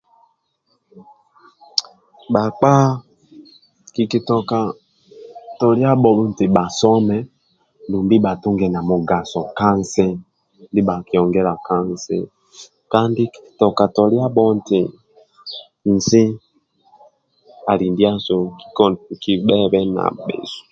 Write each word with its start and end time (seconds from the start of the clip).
Bhakpa 2.33 2.73
kikitoka 3.93 4.59
toliabho 5.59 6.09
nti 6.31 6.45
bhasome 6.55 7.17
dumbi 7.89 8.15
bhatunge 8.25 8.65
namugado 8.69 9.41
ka 9.57 9.69
nsi 9.79 10.05
nibhakiongela 10.73 11.53
ka 11.67 11.77
nsi 11.89 12.17
kandi 12.91 13.23
kikitoka 13.33 13.83
toliabho 13.95 14.43
nti 14.57 14.79
nsi 15.93 16.23
ali 17.71 17.85
ndiasu 17.93 18.37
kibhebe 19.21 19.79
nabhesu 19.95 20.61